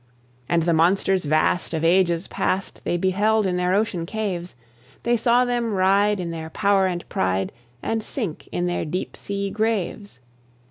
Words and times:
And 0.49 0.63
the 0.63 0.73
monsters 0.73 1.25
vast 1.25 1.75
of 1.75 1.83
ages 1.83 2.27
past 2.27 2.81
They 2.85 2.97
beheld 2.97 3.45
in 3.45 3.55
their 3.55 3.75
ocean 3.75 4.07
caves; 4.07 4.55
They 5.03 5.15
saw 5.15 5.45
them 5.45 5.73
ride 5.75 6.19
in 6.19 6.31
their 6.31 6.49
power 6.49 6.87
and 6.87 7.07
pride, 7.07 7.51
And 7.83 8.01
sink 8.01 8.49
in 8.51 8.65
their 8.65 8.83
deep 8.83 9.15
sea 9.15 9.51
graves. 9.51 10.19